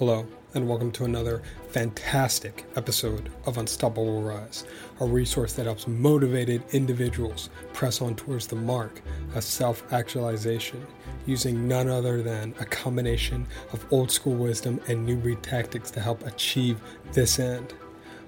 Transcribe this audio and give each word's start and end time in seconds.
Hello, 0.00 0.26
and 0.54 0.66
welcome 0.66 0.90
to 0.92 1.04
another 1.04 1.42
fantastic 1.68 2.64
episode 2.74 3.28
of 3.44 3.58
Unstoppable 3.58 4.22
Rise, 4.22 4.64
a 4.98 5.04
resource 5.04 5.52
that 5.52 5.66
helps 5.66 5.86
motivated 5.86 6.62
individuals 6.72 7.50
press 7.74 8.00
on 8.00 8.16
towards 8.16 8.46
the 8.46 8.56
mark 8.56 9.02
of 9.34 9.44
self 9.44 9.84
actualization 9.92 10.86
using 11.26 11.68
none 11.68 11.90
other 11.90 12.22
than 12.22 12.54
a 12.60 12.64
combination 12.64 13.46
of 13.74 13.84
old 13.92 14.10
school 14.10 14.32
wisdom 14.32 14.80
and 14.88 15.04
new 15.04 15.16
breed 15.16 15.42
tactics 15.42 15.90
to 15.90 16.00
help 16.00 16.26
achieve 16.26 16.80
this 17.12 17.38
end. 17.38 17.74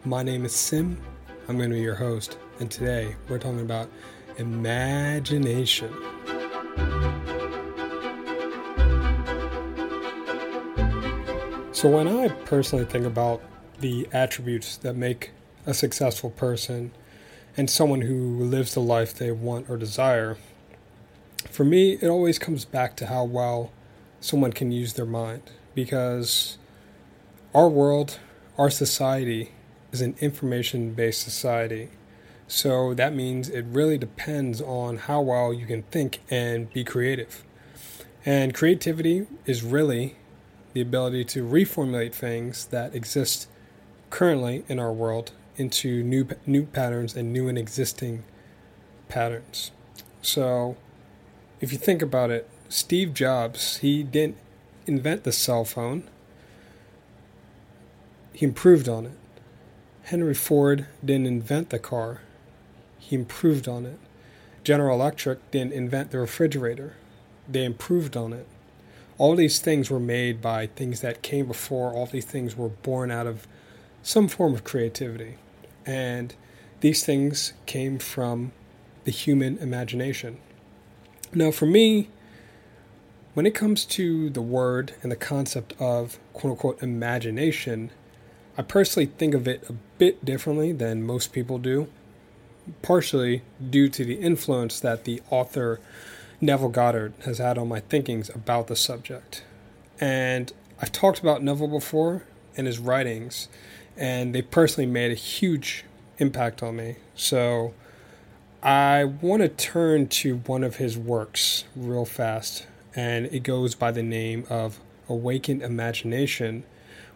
My 0.05 0.23
name 0.23 0.45
is 0.45 0.53
Sim, 0.53 1.01
I'm 1.49 1.57
going 1.57 1.71
to 1.71 1.77
be 1.77 1.81
your 1.81 1.95
host, 1.95 2.37
and 2.61 2.71
today 2.71 3.17
we're 3.31 3.39
talking 3.39 3.63
about 3.63 3.89
imagination. 4.37 5.91
So, 11.83 11.89
when 11.89 12.07
I 12.07 12.29
personally 12.29 12.85
think 12.85 13.05
about 13.05 13.43
the 13.81 14.07
attributes 14.13 14.77
that 14.77 14.95
make 14.95 15.33
a 15.67 15.75
successful 15.75 16.31
person 16.31 16.93
and 17.57 17.69
someone 17.69 18.03
who 18.03 18.45
lives 18.45 18.75
the 18.75 18.81
life 18.81 19.13
they 19.13 19.33
want 19.33 19.69
or 19.69 19.77
desire, 19.77 20.37
for 21.51 21.65
me, 21.65 21.95
it 21.95 22.07
always 22.07 22.39
comes 22.39 22.65
back 22.65 22.95
to 22.99 23.07
how 23.07 23.25
well 23.25 23.73
someone 24.21 24.53
can 24.53 24.71
use 24.71 24.93
their 24.93 25.05
mind. 25.05 25.43
Because 25.75 26.57
our 27.53 27.69
world, 27.69 28.21
our 28.57 28.71
society, 28.71 29.51
is 29.91 30.01
an 30.01 30.15
information 30.21 30.95
based 30.95 31.23
society. 31.23 31.89
So 32.47 32.95
that 32.95 33.13
means 33.13 33.49
it 33.49 33.65
really 33.65 33.99
depends 33.99 34.61
on 34.61 34.99
how 34.99 35.21
well 35.21 35.53
you 35.53 35.67
can 35.67 35.83
think 35.83 36.21
and 36.31 36.73
be 36.73 36.85
creative. 36.85 37.43
And 38.25 38.55
creativity 38.55 39.27
is 39.47 39.65
really 39.65 40.15
the 40.73 40.81
ability 40.81 41.25
to 41.25 41.45
reformulate 41.45 42.13
things 42.13 42.67
that 42.67 42.95
exist 42.95 43.49
currently 44.11 44.65
in 44.69 44.79
our 44.79 44.93
world 44.93 45.33
into 45.57 46.03
new 46.03 46.27
new 46.47 46.65
patterns 46.65 47.17
and 47.17 47.33
new 47.33 47.49
and 47.49 47.59
existing 47.59 48.25
patterns. 49.09 49.71
So, 50.23 50.77
if 51.61 51.73
you 51.73 51.79
think 51.79 52.01
about 52.01 52.31
it, 52.31 52.49
Steve 52.69 53.13
Jobs, 53.13 53.79
he 53.79 54.03
didn't 54.03 54.37
invent 54.87 55.25
the 55.25 55.33
cell 55.33 55.65
phone. 55.65 56.09
He 58.33 58.47
improved 58.47 58.89
on 58.89 59.07
it. 59.07 59.19
Henry 60.05 60.35
Ford 60.35 60.87
didn't 61.05 61.27
invent 61.27 61.71
the 61.71 61.79
car. 61.79 62.23
He 62.99 63.15
improved 63.15 63.69
on 63.69 63.85
it. 63.85 63.99
General 64.65 64.99
Electric 64.99 65.51
didn't 65.51 65.73
invent 65.73 66.11
the 66.11 66.19
refrigerator. 66.19 66.95
They 67.49 67.65
improved 67.65 68.17
on 68.17 68.33
it 68.33 68.47
all 69.19 69.37
these 69.37 69.59
things 69.59 69.91
were 69.91 70.01
made 70.01 70.41
by 70.41 70.67
things 70.67 71.01
that 71.01 71.23
came 71.23 71.47
before. 71.47 71.93
All 71.93 72.07
these 72.07 72.25
things 72.25 72.57
were 72.57 72.69
born 72.69 73.11
out 73.11 73.27
of 73.27 73.47
some 74.03 74.29
form 74.29 74.55
of 74.55 74.65
creativity. 74.65 75.37
And 75.87 76.35
these 76.81 77.05
things 77.05 77.53
came 77.67 77.99
from 77.99 78.53
the 79.05 79.11
human 79.11 79.59
imagination. 79.59 80.39
Now, 81.35 81.51
for 81.51 81.67
me, 81.67 82.09
when 83.35 83.47
it 83.47 83.55
comes 83.55 83.85
to 83.87 84.29
the 84.31 84.43
word 84.43 84.95
and 85.03 85.11
the 85.11 85.17
concept 85.17 85.75
of 85.79 86.19
quote 86.33 86.53
unquote 86.53 86.83
imagination, 86.83 87.91
I 88.59 88.63
personally 88.63 89.07
think 89.07 89.35
of 89.35 89.49
it 89.49 89.69
a 89.69 89.73
bit 89.73 90.25
differently 90.25 90.73
than 90.73 91.03
most 91.03 91.33
people 91.33 91.59
do, 91.59 91.89
partially 92.83 93.43
due 93.71 93.89
to 93.89 94.05
the 94.05 94.17
influence 94.17 94.81
that 94.81 95.05
the 95.05 95.23
author 95.31 95.81
Neville 96.43 96.71
Goddard 96.71 97.15
has 97.25 97.39
had 97.39 97.57
on 97.57 97.69
my 97.69 97.79
thinkings 97.79 98.29
about 98.29 98.67
the 98.67 98.75
subject. 98.75 99.45
And 100.01 100.53
I've 100.81 100.91
talked 100.91 101.21
about 101.21 101.41
Neville 101.41 101.69
before 101.69 102.25
and 102.57 102.67
his 102.67 102.81
writings, 102.81 103.49
and 103.97 104.35
they 104.35 104.43
personally 104.43 104.91
made 104.91 105.13
a 105.13 105.15
huge 105.15 105.85
impact 106.19 106.61
on 106.61 106.77
me. 106.77 106.97
So 107.15 107.75
I 108.61 109.05
want 109.05 109.43
to 109.43 109.49
turn 109.49 110.09
to 110.09 110.39
one 110.39 110.65
of 110.65 110.77
his 110.77 110.99
works 110.99 111.63
real 111.77 112.05
fast, 112.05 112.67
and 112.97 113.27
it 113.27 113.45
goes 113.45 113.77
by 113.77 113.93
the 113.93 114.03
name 114.03 114.45
of 114.51 114.81
Awakened 115.09 115.63
Imagination, 115.63 116.65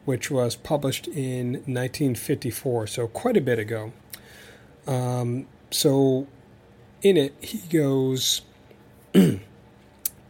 which 0.04 0.30
was 0.30 0.54
published 0.54 1.08
in 1.08 1.54
1954, 1.64 2.86
so 2.86 3.08
quite 3.08 3.36
a 3.36 3.40
bit 3.40 3.58
ago. 3.58 3.92
Um, 4.86 5.48
so 5.72 6.28
in 7.02 7.16
it, 7.16 7.34
he 7.40 7.58
goes 7.76 8.42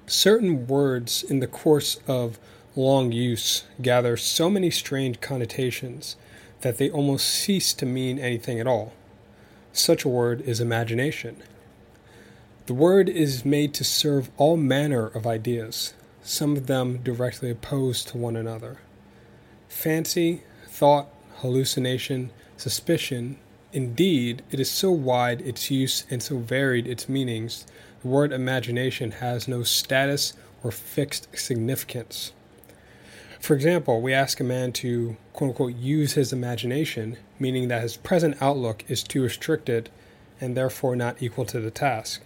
Certain 0.07 0.67
words 0.67 1.23
in 1.23 1.41
the 1.41 1.47
course 1.47 1.99
of 2.07 2.39
long 2.75 3.11
use 3.11 3.65
gather 3.81 4.17
so 4.17 4.49
many 4.49 4.71
strange 4.71 5.21
connotations 5.21 6.17
that 6.61 6.79
they 6.79 6.91
almost 6.91 7.27
cease 7.27 7.73
to 7.73 7.87
mean 7.87 8.19
anything 8.19 8.61
at 8.61 8.67
all. 8.67 8.93
Such 9.73 10.05
a 10.05 10.09
word 10.09 10.41
is 10.43 10.61
imagination. 10.61 11.43
The 12.67 12.75
word 12.75 13.09
is 13.09 13.45
made 13.45 13.75
to 13.75 13.85
serve 13.85 14.31
all 14.37 14.57
manner 14.57 15.07
of 15.07 15.27
ideas, 15.27 15.95
some 16.23 16.57
of 16.57 16.67
them 16.67 16.99
directly 16.99 17.51
opposed 17.51 18.09
to 18.09 18.19
one 18.19 18.37
another. 18.37 18.79
Fancy, 19.69 20.43
thought, 20.67 21.09
hallucination, 21.39 22.31
suspicion, 22.57 23.39
indeed, 23.73 24.43
it 24.51 24.61
is 24.61 24.71
so 24.71 24.91
wide 24.91 25.41
its 25.43 25.71
use 25.71 26.05
and 26.11 26.23
so 26.23 26.39
varied 26.39 26.87
its 26.87 27.09
meanings 27.09 27.67
the 28.03 28.09
word 28.09 28.33
imagination 28.33 29.13
has 29.13 29.49
no 29.49 29.63
status 29.63 30.35
or 30.63 30.71
fixed 30.71 31.29
significance. 31.37 32.33
For 33.41 33.55
example, 33.55 34.01
we 34.01 34.13
ask 34.13 34.41
a 34.41 34.45
man 34.45 34.73
to 34.73 35.17
quote 35.33 35.51
unquote 35.51 35.77
use 35.77 36.15
his 36.15 36.33
imagination, 36.33 37.17
meaning 37.39 37.69
that 37.69 37.83
his 37.83 37.97
present 37.97 38.37
outlook 38.41 38.85
is 38.89 39.03
too 39.03 39.23
restricted 39.23 39.91
and 40.41 40.57
therefore 40.57 40.97
not 40.97 41.23
equal 41.23 41.45
to 41.47 41.61
the 41.61 41.71
task. 41.71 42.23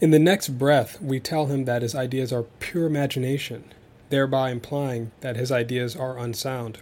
In 0.00 0.10
the 0.10 0.18
next 0.18 0.50
breath, 0.58 1.00
we 1.02 1.18
tell 1.18 1.46
him 1.46 1.64
that 1.64 1.82
his 1.82 1.94
ideas 1.94 2.32
are 2.32 2.44
pure 2.60 2.86
imagination, 2.86 3.64
thereby 4.10 4.50
implying 4.50 5.10
that 5.20 5.36
his 5.36 5.50
ideas 5.50 5.96
are 5.96 6.18
unsound. 6.18 6.78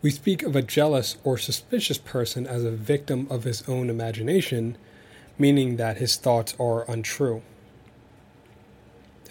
We 0.00 0.10
speak 0.10 0.42
of 0.42 0.56
a 0.56 0.62
jealous 0.62 1.16
or 1.22 1.38
suspicious 1.38 1.98
person 1.98 2.46
as 2.46 2.64
a 2.64 2.72
victim 2.72 3.28
of 3.30 3.44
his 3.44 3.68
own 3.68 3.88
imagination, 3.88 4.76
meaning 5.42 5.74
that 5.74 5.96
his 5.96 6.14
thoughts 6.14 6.54
are 6.60 6.88
untrue. 6.88 7.42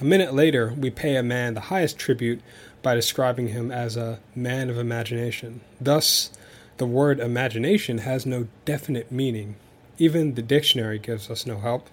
A 0.01 0.03
minute 0.03 0.33
later, 0.33 0.73
we 0.77 0.89
pay 0.89 1.15
a 1.15 1.23
man 1.23 1.53
the 1.53 1.69
highest 1.71 1.97
tribute 1.97 2.41
by 2.81 2.95
describing 2.95 3.47
him 3.47 3.71
as 3.71 3.95
a 3.95 4.19
man 4.35 4.69
of 4.69 4.77
imagination. 4.77 5.61
Thus, 5.79 6.29
the 6.75 6.85
word 6.85 7.21
imagination 7.21 7.99
has 7.99 8.25
no 8.25 8.49
definite 8.65 9.09
meaning. 9.09 9.55
Even 9.97 10.35
the 10.35 10.41
dictionary 10.41 10.99
gives 10.99 11.29
us 11.29 11.45
no 11.45 11.59
help. 11.59 11.89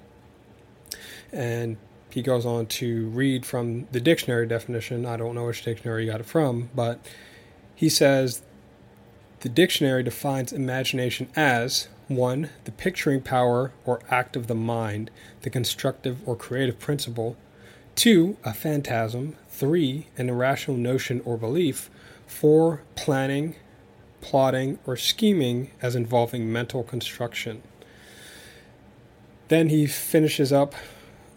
And 1.31 1.77
he 2.11 2.21
goes 2.21 2.45
on 2.45 2.67
to 2.67 3.07
read 3.11 3.47
from 3.47 3.87
the 3.93 4.01
dictionary 4.01 4.49
definition. 4.49 5.07
I 5.07 5.17
don't 5.17 5.37
know 5.37 5.47
which 5.47 5.63
dictionary 5.63 6.07
he 6.07 6.11
got 6.11 6.19
it 6.19 6.27
from, 6.27 6.71
but 6.75 6.99
he 7.77 7.89
says 7.89 8.43
the 9.41 9.49
dictionary 9.49 10.03
defines 10.03 10.53
imagination 10.53 11.29
as 11.37 11.87
1. 12.09 12.51
The 12.65 12.73
picturing 12.73 13.21
power 13.21 13.73
or 13.85 14.01
act 14.11 14.37
of 14.37 14.47
the 14.47 14.55
mind, 14.55 15.11
the 15.43 15.51
constructive 15.51 16.27
or 16.27 16.37
creative 16.37 16.79
principle. 16.79 17.37
2. 17.97 18.37
A 18.45 18.53
phantasm. 18.53 19.37
3. 19.51 20.07
An 20.17 20.29
irrational 20.29 20.77
notion 20.77 21.21
or 21.25 21.37
belief. 21.37 21.91
4. 22.27 22.83
Planning, 22.97 23.57
plotting, 24.21 24.79
or 24.87 24.97
scheming 24.97 25.71
as 25.81 25.95
involving 25.95 26.53
mental 26.53 26.83
construction. 26.83 27.63
Then 29.49 29.69
he 29.69 29.87
finishes 29.87 30.53
up 30.53 30.75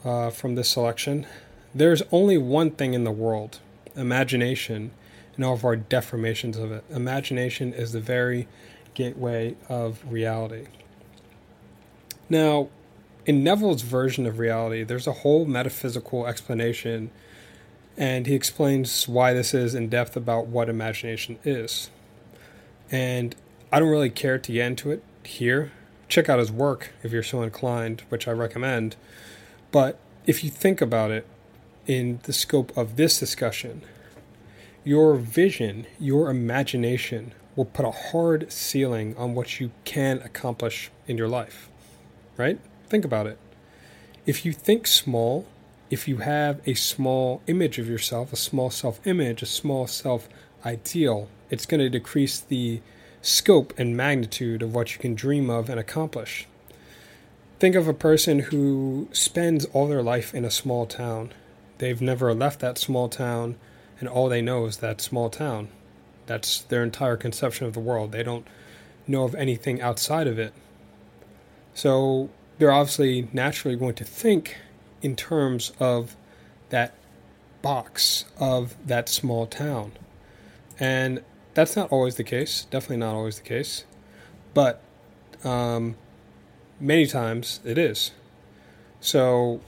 uh, 0.03 0.29
from 0.29 0.55
this 0.55 0.69
selection. 0.69 1.25
There's 1.73 2.01
only 2.11 2.37
one 2.37 2.71
thing 2.71 2.93
in 2.93 3.03
the 3.03 3.11
world 3.11 3.59
imagination 3.95 4.91
and 5.35 5.45
all 5.45 5.53
of 5.53 5.65
our 5.65 5.75
deformations 5.75 6.61
of 6.61 6.71
it. 6.71 6.83
Imagination 6.89 7.73
is 7.73 7.91
the 7.91 7.99
very 7.99 8.47
gateway 8.93 9.55
of 9.69 10.01
reality. 10.11 10.67
Now, 12.29 12.69
in 13.25 13.43
Neville's 13.43 13.81
version 13.81 14.25
of 14.25 14.39
reality, 14.39 14.83
there's 14.83 15.07
a 15.07 15.11
whole 15.11 15.45
metaphysical 15.45 16.25
explanation, 16.25 17.11
and 17.97 18.25
he 18.25 18.33
explains 18.33 19.07
why 19.07 19.33
this 19.33 19.53
is 19.53 19.75
in 19.75 19.89
depth 19.89 20.15
about 20.15 20.47
what 20.47 20.69
imagination 20.69 21.37
is. 21.43 21.89
And 22.89 23.35
I 23.71 23.79
don't 23.79 23.89
really 23.89 24.09
care 24.09 24.37
to 24.37 24.51
get 24.51 24.65
into 24.65 24.91
it 24.91 25.03
here. 25.23 25.71
Check 26.07 26.29
out 26.29 26.39
his 26.39 26.51
work 26.51 26.91
if 27.03 27.11
you're 27.11 27.23
so 27.23 27.41
inclined, 27.41 28.03
which 28.09 28.27
I 28.27 28.31
recommend. 28.31 28.95
But 29.71 29.99
if 30.25 30.43
you 30.43 30.49
think 30.49 30.81
about 30.81 31.11
it 31.11 31.25
in 31.87 32.19
the 32.23 32.33
scope 32.33 32.75
of 32.77 32.95
this 32.95 33.19
discussion, 33.19 33.81
your 34.83 35.15
vision, 35.15 35.85
your 35.99 36.29
imagination 36.29 37.33
will 37.55 37.65
put 37.65 37.85
a 37.85 37.91
hard 37.91 38.51
ceiling 38.51 39.15
on 39.17 39.35
what 39.35 39.59
you 39.59 39.71
can 39.83 40.19
accomplish 40.19 40.89
in 41.07 41.17
your 41.17 41.27
life, 41.27 41.69
right? 42.37 42.59
Think 42.87 43.05
about 43.05 43.27
it. 43.27 43.37
If 44.25 44.45
you 44.45 44.53
think 44.53 44.87
small, 44.87 45.45
if 45.89 46.07
you 46.07 46.17
have 46.17 46.61
a 46.65 46.73
small 46.73 47.41
image 47.47 47.77
of 47.77 47.87
yourself, 47.87 48.31
a 48.31 48.37
small 48.37 48.69
self 48.69 49.05
image, 49.05 49.41
a 49.41 49.45
small 49.47 49.87
self 49.87 50.29
ideal, 50.65 51.27
it's 51.49 51.65
going 51.65 51.81
to 51.81 51.89
decrease 51.89 52.39
the 52.39 52.81
scope 53.21 53.73
and 53.77 53.95
magnitude 53.95 54.61
of 54.61 54.73
what 54.73 54.93
you 54.93 54.99
can 54.99 55.15
dream 55.15 55.49
of 55.49 55.69
and 55.69 55.79
accomplish. 55.79 56.47
Think 57.59 57.75
of 57.75 57.87
a 57.87 57.93
person 57.93 58.39
who 58.39 59.07
spends 59.11 59.65
all 59.65 59.87
their 59.87 60.01
life 60.01 60.33
in 60.33 60.45
a 60.45 60.51
small 60.51 60.85
town. 60.85 61.31
They've 61.77 62.01
never 62.01 62.33
left 62.33 62.59
that 62.61 62.77
small 62.77 63.09
town, 63.09 63.57
and 63.99 64.09
all 64.09 64.29
they 64.29 64.41
know 64.41 64.65
is 64.65 64.77
that 64.77 65.01
small 65.01 65.29
town. 65.29 65.69
That's 66.31 66.61
their 66.61 66.81
entire 66.81 67.17
conception 67.17 67.67
of 67.67 67.73
the 67.73 67.81
world. 67.81 68.13
They 68.13 68.23
don't 68.23 68.47
know 69.05 69.25
of 69.25 69.35
anything 69.35 69.81
outside 69.81 70.27
of 70.27 70.39
it. 70.39 70.53
So 71.73 72.29
they're 72.57 72.71
obviously 72.71 73.27
naturally 73.33 73.75
going 73.75 73.95
to 73.95 74.05
think 74.05 74.55
in 75.01 75.17
terms 75.17 75.73
of 75.77 76.15
that 76.69 76.93
box 77.61 78.23
of 78.39 78.77
that 78.87 79.09
small 79.09 79.45
town. 79.45 79.91
And 80.79 81.21
that's 81.53 81.75
not 81.75 81.91
always 81.91 82.15
the 82.15 82.23
case, 82.23 82.65
definitely 82.71 82.97
not 82.97 83.13
always 83.13 83.35
the 83.35 83.43
case, 83.43 83.83
but 84.53 84.81
um, 85.43 85.97
many 86.79 87.07
times 87.07 87.59
it 87.65 87.77
is. 87.77 88.11
So 89.01 89.59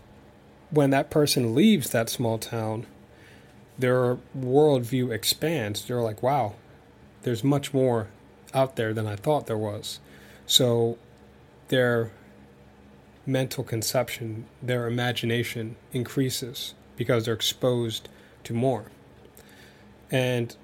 when 0.69 0.91
that 0.91 1.09
person 1.09 1.53
leaves 1.53 1.89
that 1.89 2.07
small 2.07 2.37
town, 2.37 2.85
their 3.77 4.17
worldview 4.37 5.11
expands. 5.11 5.85
They're 5.85 6.01
like, 6.01 6.21
wow, 6.21 6.55
there's 7.23 7.43
much 7.43 7.73
more 7.73 8.07
out 8.53 8.75
there 8.75 8.93
than 8.93 9.07
I 9.07 9.15
thought 9.15 9.47
there 9.47 9.57
was. 9.57 9.99
So 10.45 10.97
their 11.69 12.11
mental 13.25 13.63
conception, 13.63 14.45
their 14.61 14.87
imagination 14.87 15.75
increases 15.91 16.73
because 16.95 17.25
they're 17.25 17.33
exposed 17.33 18.09
to 18.43 18.53
more. 18.53 18.85
And 20.11 20.55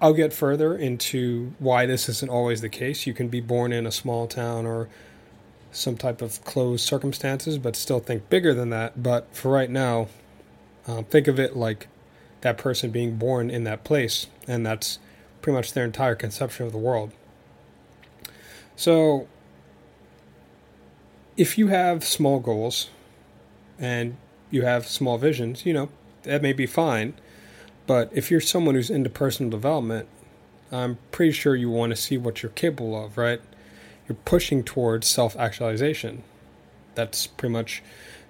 I'll 0.00 0.14
get 0.14 0.32
further 0.32 0.76
into 0.76 1.52
why 1.58 1.84
this 1.84 2.08
isn't 2.08 2.30
always 2.30 2.60
the 2.60 2.68
case. 2.68 3.06
You 3.06 3.12
can 3.12 3.28
be 3.28 3.40
born 3.40 3.72
in 3.72 3.86
a 3.86 3.92
small 3.92 4.26
town 4.26 4.64
or 4.64 4.88
some 5.72 5.96
type 5.96 6.22
of 6.22 6.42
closed 6.44 6.86
circumstances, 6.86 7.58
but 7.58 7.76
still 7.76 8.00
think 8.00 8.30
bigger 8.30 8.54
than 8.54 8.70
that. 8.70 9.02
But 9.02 9.34
for 9.34 9.50
right 9.50 9.68
now, 9.68 10.08
um, 10.88 11.04
think 11.04 11.28
of 11.28 11.38
it 11.38 11.56
like 11.56 11.86
that 12.40 12.58
person 12.58 12.90
being 12.90 13.16
born 13.16 13.50
in 13.50 13.62
that 13.64 13.84
place, 13.84 14.26
and 14.48 14.66
that's 14.66 14.98
pretty 15.40 15.56
much 15.56 15.72
their 15.72 15.84
entire 15.84 16.16
conception 16.16 16.66
of 16.66 16.72
the 16.72 16.78
world. 16.78 17.12
So, 18.74 19.28
if 21.36 21.56
you 21.56 21.68
have 21.68 22.04
small 22.04 22.40
goals 22.40 22.90
and 23.78 24.16
you 24.50 24.62
have 24.62 24.88
small 24.88 25.18
visions, 25.18 25.64
you 25.64 25.72
know, 25.72 25.90
that 26.24 26.42
may 26.42 26.52
be 26.52 26.66
fine 26.66 27.14
but 27.88 28.10
if 28.12 28.30
you're 28.30 28.42
someone 28.42 28.74
who's 28.74 28.90
into 28.90 29.08
personal 29.08 29.50
development, 29.50 30.08
I'm 30.70 30.98
pretty 31.10 31.32
sure 31.32 31.56
you 31.56 31.70
want 31.70 31.88
to 31.88 31.96
see 31.96 32.18
what 32.18 32.42
you're 32.42 32.52
capable 32.52 33.02
of, 33.02 33.16
right? 33.16 33.40
You're 34.06 34.16
pushing 34.26 34.62
towards 34.62 35.06
self 35.06 35.34
actualization. 35.36 36.22
That's 36.94 37.26
pretty 37.26 37.54
much 37.54 37.82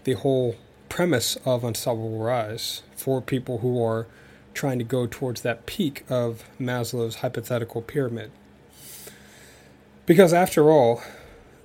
the 0.04 0.12
whole 0.12 0.54
premise 0.88 1.36
of 1.44 1.64
Unstoppable 1.64 2.18
Rise 2.18 2.82
for 2.96 3.20
people 3.20 3.58
who 3.58 3.82
are 3.82 4.06
trying 4.54 4.78
to 4.78 4.84
go 4.84 5.06
towards 5.06 5.42
that 5.42 5.66
peak 5.66 6.04
of 6.08 6.44
Maslow's 6.58 7.16
hypothetical 7.16 7.82
pyramid. 7.82 8.30
Because 10.06 10.32
after 10.32 10.70
all, 10.70 11.02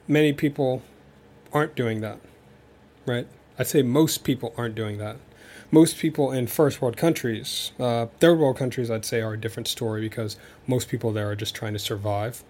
many 0.07 0.33
people 0.33 0.81
aren't 1.51 1.75
doing 1.75 2.01
that, 2.01 2.19
right? 3.05 3.27
I'd 3.57 3.67
say 3.67 3.81
most 3.81 4.23
people 4.23 4.53
aren't 4.57 4.75
doing 4.75 4.97
that 4.97 5.17
most 5.73 5.97
people 5.97 6.31
in 6.31 6.45
first 6.45 6.83
world 6.83 6.95
countries, 6.95 7.71
uh, 7.79 8.05
third 8.19 8.37
world 8.37 8.57
countries, 8.57 8.91
I'd 8.91 9.05
say, 9.05 9.21
are 9.21 9.33
a 9.33 9.39
different 9.39 9.67
story 9.67 10.01
because 10.01 10.37
most 10.67 10.87
people 10.87 11.11
there 11.11 11.27
are 11.31 11.35
just 11.35 11.55
trying 11.55 11.73
to 11.73 11.79
survive. 11.79 12.43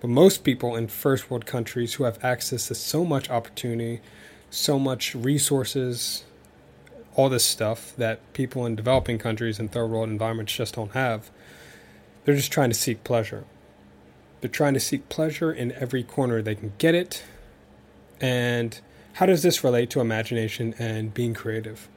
But 0.00 0.10
most 0.10 0.44
people 0.44 0.76
in 0.76 0.86
first 0.86 1.28
world 1.28 1.44
countries 1.44 1.94
who 1.94 2.04
have 2.04 2.22
access 2.24 2.68
to 2.68 2.76
so 2.76 3.04
much 3.04 3.30
opportunity, 3.30 4.00
so 4.50 4.78
much 4.78 5.14
resources, 5.14 6.24
all 7.14 7.28
this 7.28 7.44
stuff 7.44 7.94
that 7.96 8.32
people 8.32 8.64
in 8.64 8.76
developing 8.76 9.18
countries 9.18 9.58
and 9.58 9.70
third 9.70 9.88
world 9.88 10.08
environments 10.08 10.54
just 10.54 10.74
don't 10.74 10.92
have, 10.92 11.30
they're 12.24 12.36
just 12.36 12.52
trying 12.52 12.70
to 12.70 12.74
seek 12.74 13.04
pleasure. 13.04 13.44
They're 14.40 14.50
trying 14.50 14.74
to 14.74 14.80
seek 14.80 15.08
pleasure 15.08 15.52
in 15.52 15.72
every 15.72 16.02
corner 16.04 16.40
they 16.42 16.54
can 16.54 16.72
get 16.78 16.94
it. 16.94 17.24
And 18.20 18.80
how 19.14 19.26
does 19.26 19.42
this 19.42 19.64
relate 19.64 19.90
to 19.90 20.00
imagination 20.00 20.74
and 20.78 21.12
being 21.12 21.34
creative? 21.34 21.88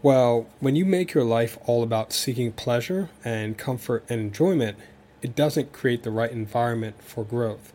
Well, 0.00 0.46
when 0.60 0.76
you 0.76 0.84
make 0.84 1.12
your 1.12 1.24
life 1.24 1.58
all 1.66 1.82
about 1.82 2.12
seeking 2.12 2.52
pleasure 2.52 3.10
and 3.24 3.58
comfort 3.58 4.04
and 4.08 4.20
enjoyment, 4.20 4.78
it 5.22 5.34
doesn't 5.34 5.72
create 5.72 6.04
the 6.04 6.10
right 6.10 6.30
environment 6.30 7.02
for 7.02 7.24
growth. 7.24 7.72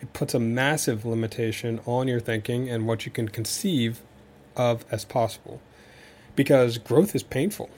It 0.00 0.12
puts 0.12 0.34
a 0.34 0.38
massive 0.40 1.04
limitation 1.04 1.80
on 1.86 2.08
your 2.08 2.20
thinking 2.20 2.68
and 2.68 2.86
what 2.86 3.04
you 3.04 3.12
can 3.12 3.28
conceive 3.28 4.00
of 4.56 4.84
as 4.90 5.04
possible. 5.04 5.60
Because 6.36 6.78
growth 6.78 7.14
is 7.14 7.22
painful. 7.22 7.70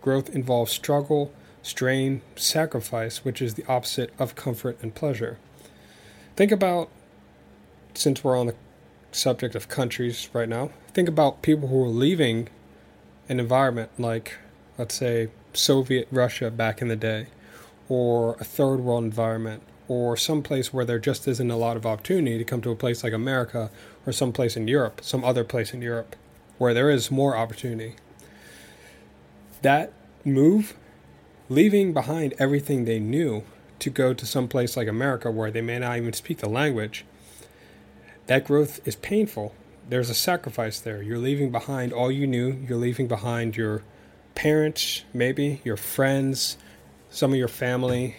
Growth 0.00 0.34
involves 0.34 0.72
struggle, 0.72 1.32
strain, 1.62 2.22
sacrifice, 2.36 3.24
which 3.24 3.40
is 3.40 3.54
the 3.54 3.66
opposite 3.66 4.12
of 4.18 4.34
comfort 4.34 4.78
and 4.82 4.94
pleasure. 4.94 5.38
Think 6.36 6.50
about, 6.50 6.88
since 7.94 8.24
we're 8.24 8.38
on 8.38 8.46
the 8.46 8.54
subject 9.12 9.54
of 9.54 9.68
countries 9.68 10.28
right 10.32 10.48
now, 10.48 10.70
think 10.94 11.08
about 11.08 11.42
people 11.42 11.68
who 11.68 11.84
are 11.84 11.88
leaving 11.88 12.48
an 13.28 13.38
environment 13.38 13.90
like, 13.98 14.38
let's 14.78 14.94
say, 14.94 15.28
Soviet 15.52 16.08
Russia 16.10 16.50
back 16.50 16.80
in 16.80 16.88
the 16.88 16.96
day, 16.96 17.26
or 17.88 18.36
a 18.40 18.44
third 18.44 18.78
world 18.80 19.04
environment, 19.04 19.62
or 19.90 20.16
some 20.16 20.40
place 20.40 20.72
where 20.72 20.84
there 20.84 21.00
just 21.00 21.26
isn't 21.26 21.50
a 21.50 21.56
lot 21.56 21.76
of 21.76 21.84
opportunity 21.84 22.38
to 22.38 22.44
come 22.44 22.60
to 22.60 22.70
a 22.70 22.76
place 22.76 23.02
like 23.02 23.12
America 23.12 23.72
or 24.06 24.12
some 24.12 24.32
place 24.32 24.56
in 24.56 24.68
Europe, 24.68 25.00
some 25.02 25.24
other 25.24 25.42
place 25.42 25.74
in 25.74 25.82
Europe, 25.82 26.14
where 26.58 26.72
there 26.72 26.88
is 26.90 27.10
more 27.10 27.36
opportunity. 27.36 27.96
That 29.62 29.92
move, 30.24 30.74
leaving 31.48 31.92
behind 31.92 32.34
everything 32.38 32.84
they 32.84 33.00
knew 33.00 33.42
to 33.80 33.90
go 33.90 34.14
to 34.14 34.24
some 34.24 34.46
place 34.46 34.76
like 34.76 34.86
America 34.86 35.28
where 35.28 35.50
they 35.50 35.60
may 35.60 35.80
not 35.80 35.96
even 35.96 36.12
speak 36.12 36.38
the 36.38 36.48
language, 36.48 37.04
that 38.28 38.44
growth 38.44 38.78
is 38.86 38.94
painful 38.94 39.52
there's 39.88 40.08
a 40.08 40.14
sacrifice 40.14 40.78
there. 40.78 41.02
You're 41.02 41.18
leaving 41.18 41.50
behind 41.50 41.92
all 41.92 42.12
you 42.12 42.24
knew. 42.24 42.52
You're 42.68 42.78
leaving 42.78 43.08
behind 43.08 43.56
your 43.56 43.82
parents, 44.36 45.02
maybe 45.12 45.60
your 45.64 45.76
friends, 45.76 46.56
some 47.10 47.32
of 47.32 47.38
your 47.38 47.48
family 47.48 48.16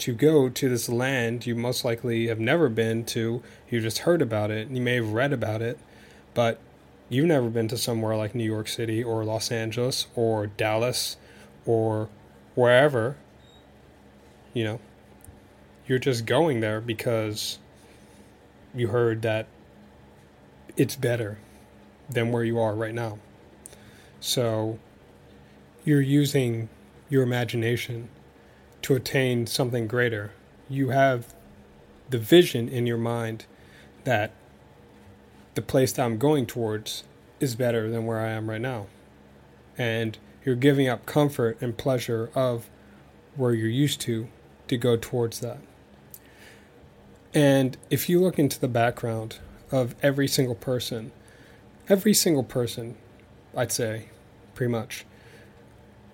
to 0.00 0.14
go 0.14 0.48
to 0.48 0.68
this 0.68 0.88
land 0.88 1.46
you 1.46 1.54
most 1.54 1.84
likely 1.84 2.28
have 2.28 2.40
never 2.40 2.68
been 2.68 3.04
to. 3.04 3.42
You 3.68 3.80
just 3.80 3.98
heard 3.98 4.22
about 4.22 4.50
it. 4.50 4.68
You 4.70 4.80
may 4.80 4.96
have 4.96 5.12
read 5.12 5.32
about 5.32 5.60
it, 5.60 5.78
but 6.32 6.58
you've 7.10 7.26
never 7.26 7.50
been 7.50 7.68
to 7.68 7.76
somewhere 7.76 8.16
like 8.16 8.34
New 8.34 8.44
York 8.44 8.66
City 8.66 9.04
or 9.04 9.24
Los 9.24 9.50
Angeles 9.52 10.06
or 10.14 10.46
Dallas 10.46 11.18
or 11.66 12.08
wherever. 12.54 13.16
You 14.54 14.64
know, 14.64 14.80
you're 15.86 15.98
just 15.98 16.24
going 16.24 16.60
there 16.60 16.80
because 16.80 17.58
you 18.74 18.88
heard 18.88 19.20
that 19.22 19.48
it's 20.76 20.96
better 20.96 21.38
than 22.08 22.32
where 22.32 22.42
you 22.42 22.58
are 22.58 22.74
right 22.74 22.94
now. 22.94 23.18
So 24.18 24.78
you're 25.84 26.00
using 26.00 26.70
your 27.10 27.22
imagination 27.22 28.08
to 28.82 28.94
attain 28.94 29.46
something 29.46 29.86
greater. 29.86 30.32
You 30.68 30.90
have 30.90 31.34
the 32.08 32.18
vision 32.18 32.68
in 32.68 32.86
your 32.86 32.98
mind 32.98 33.46
that 34.04 34.32
the 35.54 35.62
place 35.62 35.92
that 35.92 36.04
I'm 36.04 36.18
going 36.18 36.46
towards 36.46 37.04
is 37.38 37.54
better 37.54 37.90
than 37.90 38.06
where 38.06 38.20
I 38.20 38.30
am 38.30 38.48
right 38.48 38.60
now. 38.60 38.86
And 39.76 40.18
you're 40.44 40.56
giving 40.56 40.88
up 40.88 41.06
comfort 41.06 41.58
and 41.60 41.76
pleasure 41.76 42.30
of 42.34 42.68
where 43.36 43.52
you're 43.52 43.68
used 43.68 44.00
to 44.02 44.28
to 44.68 44.76
go 44.76 44.96
towards 44.96 45.40
that. 45.40 45.58
And 47.32 47.76
if 47.90 48.08
you 48.08 48.20
look 48.20 48.38
into 48.38 48.58
the 48.58 48.68
background 48.68 49.38
of 49.70 49.94
every 50.02 50.28
single 50.28 50.54
person. 50.54 51.12
Every 51.88 52.14
single 52.14 52.42
person, 52.42 52.96
I'd 53.56 53.72
say, 53.72 54.08
pretty 54.54 54.70
much, 54.70 55.04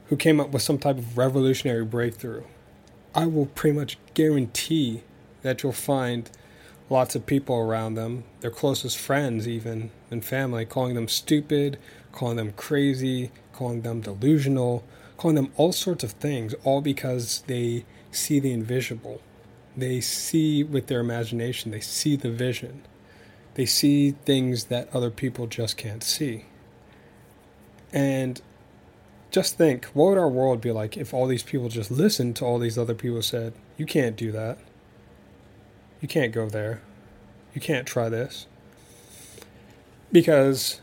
who 0.06 0.16
came 0.16 0.40
up 0.40 0.50
with 0.50 0.62
some 0.62 0.78
type 0.78 0.99
of 0.99 1.18
revolutionary 1.18 1.85
breakthrough. 1.85 2.44
I 3.16 3.25
will 3.25 3.46
pretty 3.46 3.75
much 3.75 3.96
guarantee 4.12 5.02
that 5.40 5.62
you'll 5.62 5.73
find 5.73 6.30
lots 6.90 7.14
of 7.14 7.25
people 7.25 7.56
around 7.56 7.94
them, 7.94 8.25
their 8.40 8.50
closest 8.50 8.99
friends, 8.99 9.49
even, 9.49 9.90
and 10.11 10.23
family, 10.23 10.66
calling 10.66 10.94
them 10.94 11.08
stupid, 11.08 11.78
calling 12.12 12.37
them 12.37 12.52
crazy, 12.52 13.30
calling 13.54 13.80
them 13.80 14.02
delusional, 14.02 14.85
calling 15.16 15.35
them 15.35 15.50
all 15.56 15.73
sorts 15.73 16.04
of 16.04 16.12
things, 16.12 16.54
all 16.62 16.82
because 16.82 17.42
they 17.46 17.87
see 18.11 18.38
the 18.38 18.52
invisible. 18.52 19.23
They 19.75 20.02
see 20.02 20.62
with 20.62 20.88
their 20.88 21.00
imagination, 21.00 21.70
they 21.70 21.80
see 21.80 22.16
the 22.16 22.30
vision. 22.30 22.82
They 23.54 23.64
see 23.64 24.11
things 24.11 24.64
that 24.64 24.94
other 24.94 25.11
people 25.11 25.46
just 25.46 25.78
can't 25.78 26.04
see. 26.04 26.44
And 27.94 28.42
just 29.30 29.59
think, 29.59 29.87
what 29.87 30.11
would 30.11 30.18
our 30.18 30.28
world 30.28 30.61
be 30.61 30.73
like 30.73 30.97
if 30.97 31.12
all 31.12 31.26
these 31.26 31.42
people 31.42 31.68
just 31.68 31.90
listened 31.90 32.37
to 32.37 32.45
all 32.45 32.59
these 32.59 32.78
other 32.78 32.95
people 32.95 33.23
said, 33.23 33.52
you 33.76 33.87
can't 33.87 34.16
do 34.16 34.33
that. 34.33 34.59
You 36.00 36.09
can't 36.09 36.33
go 36.33 36.49
there. 36.49 36.80
You 37.54 37.61
can't 37.61 37.87
try 37.87 38.09
this. 38.09 38.47
Because, 40.12 40.80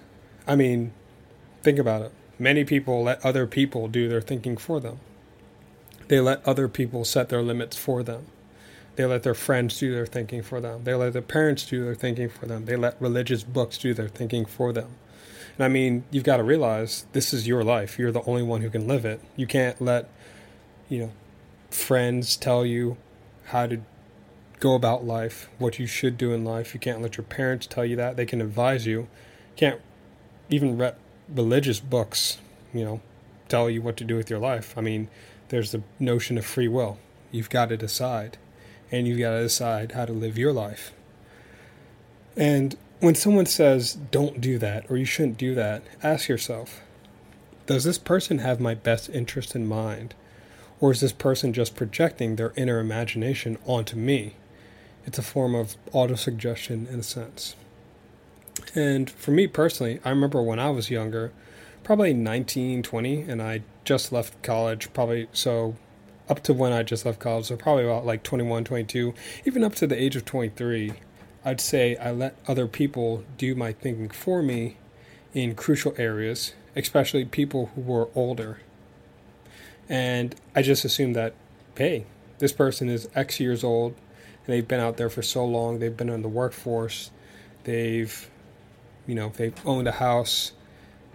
I 0.47 0.55
mean, 0.55 0.91
think 1.61 1.79
about 1.79 2.01
it. 2.01 2.11
Many 2.37 2.63
people 2.63 3.03
let 3.03 3.23
other 3.25 3.47
people 3.47 3.87
do 3.87 4.09
their 4.09 4.21
thinking 4.21 4.57
for 4.57 4.79
them. 4.79 4.99
They 6.07 6.19
let 6.19 6.45
other 6.47 6.67
people 6.67 7.05
set 7.05 7.29
their 7.29 7.41
limits 7.41 7.77
for 7.77 8.03
them. 8.03 8.25
They 8.95 9.05
let 9.05 9.23
their 9.23 9.33
friends 9.33 9.79
do 9.79 9.91
their 9.93 10.05
thinking 10.05 10.43
for 10.43 10.59
them. 10.59 10.83
They 10.83 10.93
let 10.93 11.13
their 11.13 11.21
parents 11.21 11.65
do 11.65 11.83
their 11.83 11.95
thinking 11.95 12.29
for 12.29 12.45
them. 12.45 12.65
They 12.65 12.75
let 12.75 13.01
religious 13.01 13.43
books 13.43 13.77
do 13.77 13.93
their 13.93 14.09
thinking 14.09 14.45
for 14.45 14.71
them. 14.71 14.89
And 15.57 15.65
I 15.65 15.67
mean, 15.67 16.03
you've 16.11 16.23
got 16.23 16.37
to 16.37 16.43
realize 16.43 17.05
this 17.13 17.33
is 17.33 17.47
your 17.47 17.63
life. 17.63 17.99
You're 17.99 18.11
the 18.11 18.23
only 18.23 18.43
one 18.43 18.61
who 18.61 18.69
can 18.69 18.87
live 18.87 19.05
it. 19.05 19.21
You 19.35 19.45
can't 19.45 19.79
let, 19.81 20.09
you 20.89 20.99
know, 20.99 21.11
friends 21.69 22.35
tell 22.35 22.65
you 22.65 22.97
how 23.45 23.67
to 23.67 23.81
go 24.59 24.75
about 24.75 25.05
life, 25.05 25.49
what 25.59 25.77
you 25.77 25.85
should 25.85 26.17
do 26.17 26.31
in 26.31 26.43
life. 26.43 26.73
You 26.73 26.79
can't 26.79 27.01
let 27.01 27.17
your 27.17 27.25
parents 27.25 27.67
tell 27.67 27.85
you 27.85 27.95
that. 27.97 28.15
They 28.15 28.25
can 28.25 28.41
advise 28.41 28.85
you. 28.85 29.07
Can't 29.55 29.81
even 30.49 30.77
let 30.77 30.97
religious 31.29 31.79
books, 31.79 32.39
you 32.73 32.83
know, 32.83 33.01
tell 33.49 33.69
you 33.69 33.81
what 33.81 33.97
to 33.97 34.03
do 34.03 34.15
with 34.15 34.29
your 34.29 34.39
life. 34.39 34.73
I 34.77 34.81
mean, 34.81 35.09
there's 35.49 35.71
the 35.71 35.83
notion 35.99 36.37
of 36.37 36.45
free 36.45 36.67
will. 36.67 36.97
You've 37.31 37.49
got 37.49 37.69
to 37.69 37.77
decide 37.77 38.37
and 38.91 39.07
you've 39.07 39.19
got 39.19 39.31
to 39.31 39.43
decide 39.43 39.91
how 39.93 40.05
to 40.05 40.13
live 40.13 40.37
your 40.37 40.53
life. 40.53 40.93
And 42.35 42.75
when 43.03 43.15
someone 43.15 43.45
says, 43.45 43.95
don't 44.11 44.39
do 44.39 44.57
that, 44.57 44.89
or 44.89 44.95
you 44.95 45.03
shouldn't 45.03 45.37
do 45.37 45.53
that, 45.53 45.83
ask 46.01 46.29
yourself, 46.29 46.79
does 47.65 47.83
this 47.83 47.97
person 47.97 48.37
have 48.37 48.61
my 48.61 48.73
best 48.73 49.09
interest 49.09 49.57
in 49.57 49.67
mind? 49.67 50.15
Or 50.79 50.93
is 50.93 51.01
this 51.01 51.11
person 51.11 51.51
just 51.51 51.75
projecting 51.75 52.37
their 52.37 52.53
inner 52.55 52.79
imagination 52.79 53.57
onto 53.65 53.97
me? 53.97 54.37
It's 55.05 55.17
a 55.17 55.21
form 55.21 55.53
of 55.53 55.75
autosuggestion 55.87 56.89
in 56.89 57.01
a 57.01 57.03
sense. 57.03 57.57
And 58.73 59.11
for 59.11 59.31
me 59.31 59.47
personally, 59.47 59.99
I 60.05 60.09
remember 60.09 60.41
when 60.41 60.59
I 60.59 60.69
was 60.69 60.89
younger, 60.89 61.33
probably 61.83 62.13
19, 62.13 62.83
20, 62.83 63.21
and 63.23 63.41
I 63.41 63.63
just 63.83 64.13
left 64.13 64.41
college, 64.43 64.93
probably 64.93 65.27
so 65.33 65.75
up 66.29 66.41
to 66.43 66.53
when 66.53 66.71
I 66.71 66.83
just 66.83 67.05
left 67.05 67.19
college, 67.19 67.47
so 67.47 67.57
probably 67.57 67.83
about 67.83 68.05
like 68.05 68.23
21, 68.23 68.63
22, 68.63 69.13
even 69.43 69.61
up 69.61 69.75
to 69.75 69.87
the 69.87 70.01
age 70.01 70.15
of 70.15 70.23
23, 70.23 70.93
I'd 71.45 71.61
say 71.61 71.95
I 71.97 72.11
let 72.11 72.37
other 72.47 72.67
people 72.67 73.23
do 73.37 73.55
my 73.55 73.73
thinking 73.73 74.09
for 74.09 74.41
me 74.41 74.77
in 75.33 75.55
crucial 75.55 75.93
areas, 75.97 76.53
especially 76.75 77.25
people 77.25 77.71
who 77.75 77.81
were 77.81 78.09
older. 78.15 78.59
And 79.89 80.35
I 80.55 80.61
just 80.61 80.85
assumed 80.85 81.15
that, 81.15 81.33
hey, 81.77 82.05
this 82.39 82.53
person 82.53 82.89
is 82.89 83.09
X 83.15 83.39
years 83.39 83.63
old, 83.63 83.95
and 84.45 84.53
they've 84.53 84.67
been 84.67 84.79
out 84.79 84.97
there 84.97 85.09
for 85.09 85.21
so 85.21 85.45
long, 85.45 85.79
they've 85.79 85.95
been 85.95 86.09
in 86.09 86.21
the 86.21 86.29
workforce, 86.29 87.11
they've, 87.63 88.29
you 89.05 89.15
know, 89.15 89.31
they've 89.35 89.53
owned 89.65 89.87
a 89.87 89.93
house, 89.93 90.53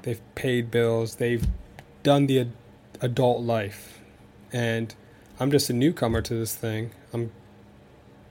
they've 0.03 0.21
paid 0.35 0.71
bills, 0.71 1.17
they've 1.17 1.47
done 2.03 2.27
the 2.27 2.41
ad- 2.41 2.53
adult 3.01 3.43
life 3.43 3.99
and 4.53 4.95
I'm 5.39 5.51
just 5.51 5.71
a 5.71 5.73
newcomer 5.73 6.23
to 6.23 6.35
this 6.35 6.55
thing. 6.55 6.91
I'm 7.13 7.31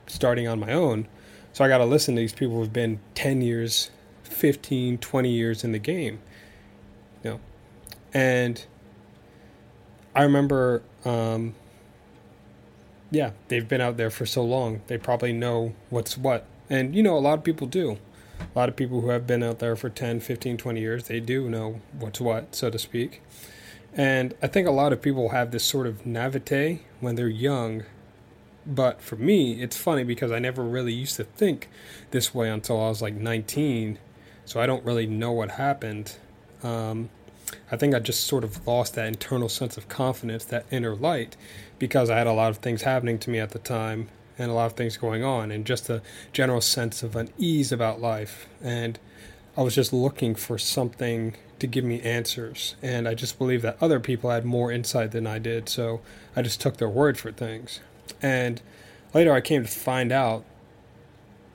starting 0.06 0.48
on 0.48 0.58
my 0.58 0.72
own. 0.72 1.08
So 1.52 1.64
I 1.64 1.68
got 1.68 1.78
to 1.78 1.84
listen 1.84 2.14
to 2.14 2.20
these 2.20 2.32
people 2.32 2.56
who've 2.56 2.72
been 2.72 3.00
10 3.14 3.42
years, 3.42 3.90
15, 4.24 4.98
20 4.98 5.30
years 5.30 5.64
in 5.64 5.72
the 5.72 5.78
game. 5.78 6.20
You 7.24 7.30
know. 7.30 7.40
And 8.14 8.64
I 10.14 10.22
remember 10.22 10.82
um, 11.04 11.54
yeah, 13.10 13.30
they've 13.48 13.66
been 13.66 13.80
out 13.80 13.96
there 13.96 14.10
for 14.10 14.26
so 14.26 14.44
long. 14.44 14.82
They 14.86 14.98
probably 14.98 15.32
know 15.32 15.74
what's 15.90 16.18
what. 16.18 16.44
And 16.68 16.94
you 16.94 17.02
know, 17.02 17.16
a 17.16 17.20
lot 17.20 17.38
of 17.38 17.44
people 17.44 17.66
do. 17.66 17.98
A 18.40 18.58
lot 18.58 18.68
of 18.68 18.76
people 18.76 19.00
who 19.00 19.08
have 19.08 19.26
been 19.26 19.42
out 19.42 19.58
there 19.58 19.74
for 19.74 19.88
10, 19.88 20.20
15, 20.20 20.56
20 20.58 20.80
years, 20.80 21.04
they 21.04 21.18
do 21.18 21.48
know 21.48 21.80
what's 21.98 22.20
what, 22.20 22.54
so 22.54 22.70
to 22.70 22.78
speak. 22.78 23.22
And 23.94 24.34
I 24.42 24.46
think 24.46 24.68
a 24.68 24.72
lot 24.72 24.92
of 24.92 25.02
people 25.02 25.30
have 25.30 25.50
this 25.50 25.64
sort 25.64 25.86
of 25.86 26.06
naivete 26.06 26.82
when 27.00 27.14
they're 27.16 27.28
young. 27.28 27.84
But 28.66 29.00
for 29.00 29.16
me, 29.16 29.62
it's 29.62 29.76
funny 29.76 30.04
because 30.04 30.30
I 30.30 30.38
never 30.38 30.62
really 30.62 30.92
used 30.92 31.16
to 31.16 31.24
think 31.24 31.68
this 32.10 32.34
way 32.34 32.50
until 32.50 32.76
I 32.82 32.88
was 32.88 33.00
like 33.00 33.14
19. 33.14 33.98
So 34.44 34.60
I 34.60 34.66
don't 34.66 34.84
really 34.84 35.06
know 35.06 35.32
what 35.32 35.52
happened. 35.52 36.16
Um, 36.62 37.10
I 37.70 37.76
think 37.76 37.94
I 37.94 37.98
just 37.98 38.24
sort 38.24 38.44
of 38.44 38.66
lost 38.66 38.94
that 38.94 39.06
internal 39.06 39.48
sense 39.48 39.76
of 39.76 39.88
confidence, 39.88 40.44
that 40.46 40.66
inner 40.70 40.94
light, 40.94 41.36
because 41.78 42.10
I 42.10 42.18
had 42.18 42.26
a 42.26 42.32
lot 42.32 42.50
of 42.50 42.58
things 42.58 42.82
happening 42.82 43.18
to 43.20 43.30
me 43.30 43.38
at 43.38 43.50
the 43.50 43.58
time 43.58 44.08
and 44.38 44.50
a 44.50 44.54
lot 44.54 44.66
of 44.66 44.72
things 44.74 44.96
going 44.96 45.24
on, 45.24 45.50
and 45.50 45.64
just 45.64 45.90
a 45.90 46.00
general 46.32 46.60
sense 46.60 47.02
of 47.02 47.16
unease 47.16 47.72
about 47.72 48.00
life. 48.00 48.46
And 48.62 48.98
I 49.56 49.62
was 49.62 49.74
just 49.74 49.92
looking 49.92 50.36
for 50.36 50.58
something 50.58 51.34
to 51.58 51.66
give 51.66 51.84
me 51.84 52.00
answers. 52.02 52.76
And 52.80 53.08
I 53.08 53.14
just 53.14 53.38
believe 53.38 53.62
that 53.62 53.76
other 53.80 53.98
people 53.98 54.30
had 54.30 54.44
more 54.44 54.70
insight 54.70 55.10
than 55.10 55.26
I 55.26 55.40
did. 55.40 55.68
So 55.68 56.00
I 56.36 56.42
just 56.42 56.60
took 56.60 56.76
their 56.76 56.88
word 56.88 57.18
for 57.18 57.32
things. 57.32 57.80
And 58.22 58.60
later 59.14 59.32
I 59.32 59.40
came 59.40 59.62
to 59.64 59.68
find 59.68 60.12
out 60.12 60.44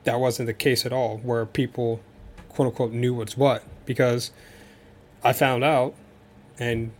that 0.04 0.20
wasn't 0.20 0.48
the 0.48 0.54
case 0.54 0.86
at 0.86 0.94
all, 0.94 1.18
where 1.18 1.46
people, 1.46 2.02
quote 2.50 2.68
unquote, 2.68 2.92
knew 2.92 3.14
what's 3.14 3.38
what. 3.38 3.64
Because 3.86 4.32
I 5.24 5.34
found 5.34 5.64
out, 5.64 5.94
and 6.60 6.92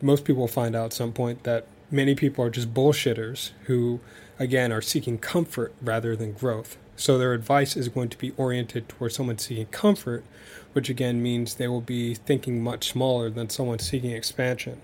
most 0.00 0.24
people 0.24 0.46
find 0.48 0.74
out 0.74 0.86
at 0.86 0.92
some 0.92 1.12
point, 1.12 1.44
that 1.44 1.66
many 1.90 2.14
people 2.14 2.44
are 2.44 2.50
just 2.50 2.72
bullshitters 2.72 3.50
who, 3.64 4.00
again, 4.38 4.72
are 4.72 4.82
seeking 4.82 5.18
comfort 5.18 5.74
rather 5.80 6.16
than 6.16 6.32
growth. 6.32 6.76
So 6.96 7.18
their 7.18 7.32
advice 7.32 7.76
is 7.76 7.88
going 7.88 8.10
to 8.10 8.18
be 8.18 8.32
oriented 8.36 8.88
towards 8.88 9.16
someone 9.16 9.38
seeking 9.38 9.66
comfort, 9.66 10.24
which 10.72 10.88
again 10.88 11.22
means 11.22 11.54
they 11.54 11.68
will 11.68 11.80
be 11.80 12.14
thinking 12.14 12.62
much 12.62 12.90
smaller 12.90 13.28
than 13.30 13.50
someone 13.50 13.78
seeking 13.78 14.12
expansion. 14.12 14.80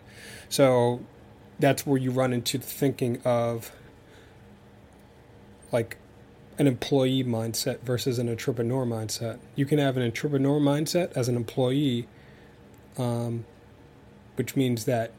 So 0.49 1.01
that's 1.59 1.87
where 1.87 1.99
you 1.99 2.11
run 2.11 2.33
into 2.33 2.59
thinking 2.59 3.21
of 3.25 3.73
like 5.73 5.97
an 6.59 6.67
employee 6.67 7.23
mindset 7.23 7.81
versus 7.81 8.19
an 8.19 8.29
entrepreneur 8.29 8.85
mindset. 8.85 9.39
You 9.55 9.67
can 9.67 9.79
have 9.79 9.97
an 9.97 10.03
entrepreneur 10.03 10.59
mindset 10.59 11.13
as 11.17 11.29
an 11.29 11.37
employee, 11.37 12.09
um, 12.97 13.45
which 14.37 14.57
means 14.57 14.85
that 14.87 15.13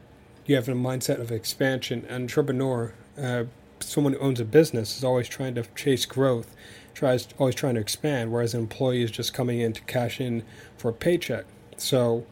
you 0.46 0.56
have 0.56 0.68
a 0.68 0.72
mindset 0.72 1.20
of 1.20 1.30
expansion. 1.30 2.04
An 2.08 2.22
entrepreneur, 2.22 2.92
uh, 3.18 3.44
someone 3.80 4.14
who 4.14 4.18
owns 4.18 4.40
a 4.40 4.44
business, 4.44 4.98
is 4.98 5.04
always 5.04 5.28
trying 5.28 5.54
to 5.54 5.64
chase 5.74 6.04
growth 6.04 6.54
tries 6.94 7.28
always 7.38 7.54
trying 7.54 7.74
to 7.74 7.80
expand, 7.80 8.32
whereas 8.32 8.54
an 8.54 8.60
employee 8.60 9.02
is 9.02 9.10
just 9.10 9.32
coming 9.32 9.60
in 9.60 9.72
to 9.72 9.80
cash 9.82 10.20
in 10.20 10.42
for 10.76 10.90
a 10.90 10.92
paycheck. 10.92 11.44
So 11.76 12.26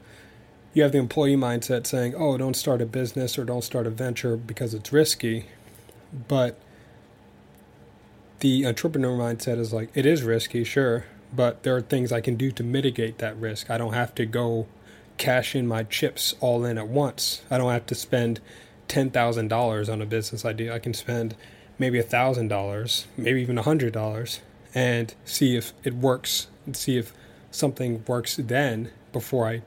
you 0.74 0.82
have 0.82 0.92
the 0.92 0.98
employee 0.98 1.36
mindset 1.36 1.86
saying, 1.86 2.14
"Oh, 2.16 2.36
don't 2.36 2.54
start 2.54 2.80
a 2.80 2.86
business 2.86 3.38
or 3.38 3.44
don't 3.44 3.64
start 3.64 3.86
a 3.86 3.90
venture 3.90 4.36
because 4.36 4.74
it's 4.74 4.92
risky," 4.92 5.46
but 6.28 6.56
the 8.40 8.66
entrepreneur 8.66 9.16
mindset 9.16 9.58
is 9.58 9.72
like, 9.72 9.90
"It 9.94 10.06
is 10.06 10.22
risky, 10.22 10.64
sure, 10.64 11.04
but 11.34 11.62
there 11.62 11.76
are 11.76 11.80
things 11.80 12.12
I 12.12 12.20
can 12.20 12.36
do 12.36 12.50
to 12.52 12.62
mitigate 12.62 13.18
that 13.18 13.36
risk. 13.36 13.70
I 13.70 13.78
don't 13.78 13.94
have 13.94 14.14
to 14.16 14.26
go 14.26 14.66
cash 15.16 15.56
in 15.56 15.66
my 15.66 15.82
chips 15.82 16.34
all 16.40 16.64
in 16.64 16.78
at 16.78 16.88
once. 16.88 17.42
I 17.50 17.58
don't 17.58 17.72
have 17.72 17.86
to 17.86 17.94
spend 17.94 18.40
ten 18.86 19.10
thousand 19.10 19.48
dollars 19.48 19.88
on 19.88 20.00
a 20.00 20.06
business 20.06 20.44
idea. 20.44 20.74
I 20.74 20.78
can 20.78 20.94
spend." 20.94 21.34
maybe 21.78 21.98
a 21.98 22.02
thousand 22.02 22.48
dollars, 22.48 23.06
maybe 23.16 23.40
even 23.40 23.56
a 23.56 23.62
hundred 23.62 23.92
dollars, 23.92 24.40
and 24.74 25.14
see 25.24 25.56
if 25.56 25.72
it 25.84 25.94
works 25.94 26.48
and 26.66 26.76
see 26.76 26.98
if 26.98 27.12
something 27.50 28.04
works 28.06 28.36
then 28.36 28.90
before 29.12 29.48
I 29.48 29.62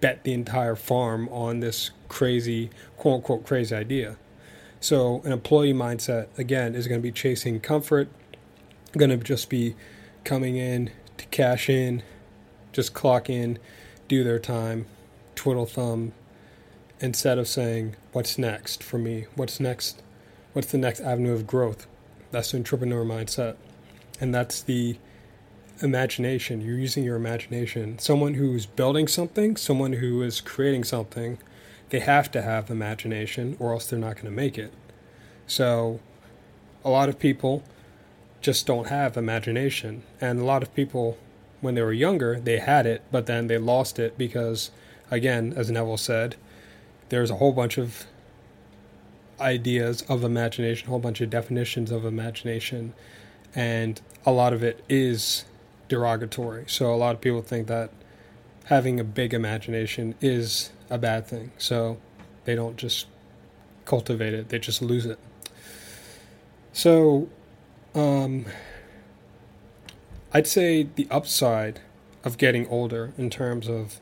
bet 0.00 0.24
the 0.24 0.32
entire 0.32 0.76
farm 0.76 1.28
on 1.30 1.60
this 1.60 1.90
crazy, 2.08 2.70
quote 2.96 3.16
unquote, 3.16 3.46
crazy 3.46 3.74
idea. 3.74 4.16
So, 4.80 5.22
an 5.24 5.32
employee 5.32 5.72
mindset, 5.72 6.28
again, 6.38 6.74
is 6.74 6.86
going 6.86 7.00
to 7.00 7.02
be 7.02 7.12
chasing 7.12 7.60
comfort, 7.60 8.08
going 8.96 9.10
to 9.10 9.16
just 9.16 9.48
be 9.48 9.74
coming 10.24 10.56
in 10.56 10.90
to 11.16 11.26
cash 11.26 11.68
in, 11.68 12.02
just 12.72 12.92
clock 12.92 13.30
in, 13.30 13.58
do 14.06 14.22
their 14.22 14.38
time, 14.38 14.86
twiddle 15.34 15.66
thumb, 15.66 16.12
instead 17.00 17.38
of 17.38 17.48
saying, 17.48 17.96
What's 18.12 18.38
next 18.38 18.82
for 18.82 18.98
me? 18.98 19.26
What's 19.34 19.60
next? 19.60 20.02
What's 20.52 20.70
the 20.70 20.78
next 20.78 21.00
avenue 21.00 21.32
of 21.32 21.46
growth? 21.46 21.86
That's 22.30 22.52
the 22.52 22.58
entrepreneur 22.58 23.04
mindset 23.04 23.56
and 24.20 24.34
that's 24.34 24.62
the 24.62 24.96
imagination. 25.80 26.60
You're 26.60 26.78
using 26.78 27.04
your 27.04 27.16
imagination. 27.16 27.98
Someone 27.98 28.34
who's 28.34 28.66
building 28.66 29.08
something, 29.08 29.56
someone 29.56 29.94
who 29.94 30.22
is 30.22 30.40
creating 30.40 30.84
something, 30.84 31.38
they 31.90 32.00
have 32.00 32.30
to 32.32 32.42
have 32.42 32.70
imagination 32.70 33.56
or 33.58 33.72
else 33.72 33.86
they're 33.88 33.98
not 33.98 34.14
going 34.16 34.26
to 34.26 34.30
make 34.30 34.58
it. 34.58 34.72
So, 35.46 36.00
a 36.84 36.90
lot 36.90 37.08
of 37.08 37.18
people 37.18 37.62
just 38.40 38.66
don't 38.66 38.88
have 38.88 39.16
imagination. 39.16 40.02
And 40.20 40.40
a 40.40 40.44
lot 40.44 40.62
of 40.62 40.74
people, 40.74 41.18
when 41.60 41.74
they 41.74 41.82
were 41.82 41.92
younger, 41.92 42.38
they 42.40 42.58
had 42.58 42.86
it, 42.86 43.02
but 43.10 43.26
then 43.26 43.46
they 43.46 43.58
lost 43.58 43.98
it 43.98 44.16
because 44.16 44.70
again, 45.10 45.52
as 45.56 45.70
Neville 45.70 45.96
said, 45.96 46.36
there's 47.08 47.30
a 47.30 47.36
whole 47.36 47.52
bunch 47.52 47.78
of 47.78 48.06
ideas 49.40 50.02
of 50.02 50.24
imagination, 50.24 50.88
a 50.88 50.90
whole 50.90 50.98
bunch 50.98 51.20
of 51.20 51.30
definitions 51.30 51.90
of 51.90 52.04
imagination, 52.04 52.94
and 53.54 54.00
a 54.24 54.32
lot 54.32 54.52
of 54.52 54.62
it 54.62 54.82
is 54.88 55.44
derogatory. 55.88 56.64
So 56.68 56.92
a 56.92 56.96
lot 56.96 57.14
of 57.14 57.20
people 57.20 57.42
think 57.42 57.66
that 57.68 57.90
having 58.64 58.98
a 58.98 59.04
big 59.04 59.32
imagination 59.32 60.14
is 60.20 60.70
a 60.90 60.98
bad 60.98 61.26
thing. 61.26 61.52
So 61.58 61.98
they 62.44 62.54
don't 62.54 62.76
just 62.76 63.06
cultivate 63.84 64.34
it, 64.34 64.48
they 64.48 64.58
just 64.58 64.82
lose 64.82 65.06
it. 65.06 65.18
So 66.72 67.28
um, 67.94 68.46
I'd 70.32 70.46
say 70.46 70.88
the 70.94 71.06
upside 71.10 71.80
of 72.24 72.36
getting 72.36 72.66
older 72.66 73.12
in 73.16 73.30
terms 73.30 73.68
of 73.68 74.00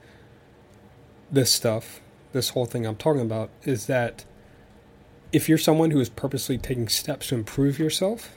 this 1.31 1.53
stuff, 1.53 2.01
this 2.33 2.51
whole 2.51 2.67
thing 2.67 2.87
I'm 2.87 2.97
talking 2.97 3.21
about, 3.21 3.51
is 3.65 3.87
that 3.87 4.25
if 5.31 5.49
you're 5.49 5.59
someone 5.59 5.91
who 5.91 6.01
is 6.01 6.09
purposely 6.09 6.57
taking 6.59 6.89
steps 6.89 7.29
to 7.29 7.35
improve 7.35 7.79
yourself, 7.79 8.37